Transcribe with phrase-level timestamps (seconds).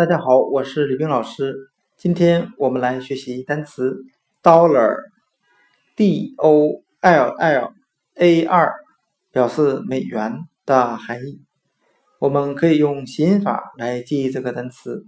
[0.00, 1.54] 大家好，我是李冰老师。
[1.98, 4.02] 今天我们来学习单词
[4.42, 7.74] dollar，d o l l
[8.14, 8.74] a r，
[9.30, 11.42] 表示美元的含义。
[12.18, 15.04] 我们可以用谐音法来记忆这个单词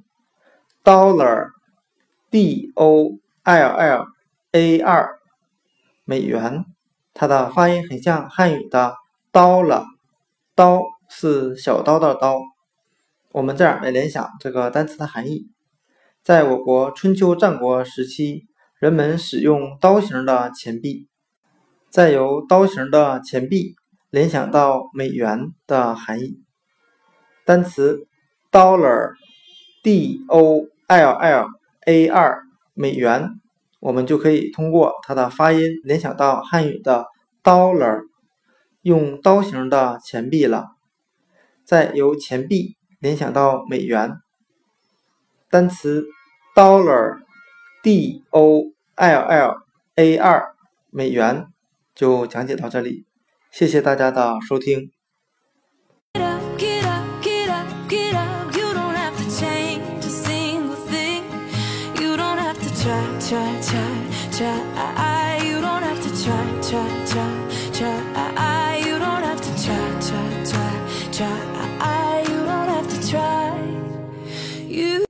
[0.85, 4.07] dollar，d o l l
[4.53, 5.09] a r，
[6.05, 6.67] 美元。
[7.15, 8.97] 它的发音很像汉语的
[9.31, 9.87] 刀了，
[10.55, 12.43] 刀是小刀的刀。
[13.33, 15.49] 我们这样来联想这个单词的含义：
[16.23, 18.43] 在我国春秋战国时期，
[18.79, 21.09] 人们使用刀形的钱币，
[21.89, 23.75] 再由刀形的钱币
[24.11, 26.43] 联想到美元的含义。
[27.47, 28.07] 单词
[28.51, 31.47] dollar，d o l l
[31.87, 32.43] a r，
[32.75, 33.31] 美元。
[33.81, 37.07] 我们就可以通过它的发音联想到汉语的
[37.43, 38.03] dollar，
[38.83, 40.67] 用刀形的钱币了，
[41.65, 44.21] 再由钱币联想到美元。
[45.51, 46.07] 单词
[46.55, 48.63] dollar，d o
[48.95, 49.65] l l
[49.97, 50.55] a r，
[50.91, 51.49] 美元
[51.95, 53.05] 就讲解到这里，
[53.51, 54.93] 谢谢大家的收听。